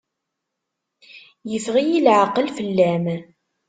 Yeffeɣ-iyi 1.51 1.99
leɛqel 2.05 2.47
fell-am. 2.57 3.05